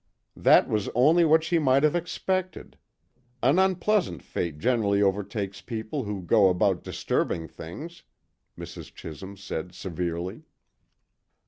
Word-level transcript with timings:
"That 0.35 0.67
was 0.67 0.89
only 0.95 1.23
what 1.25 1.43
she 1.43 1.59
might 1.59 1.83
have 1.83 1.95
expected. 1.95 2.75
An 3.43 3.59
unpleasant 3.59 4.23
fate 4.23 4.57
generally 4.57 4.99
overtakes 4.99 5.61
people 5.61 6.05
who 6.05 6.23
go 6.23 6.49
about 6.49 6.83
disturbing 6.83 7.47
things," 7.47 8.01
Mrs. 8.57 8.91
Chisholm 8.95 9.37
said 9.37 9.75
severely. 9.75 10.41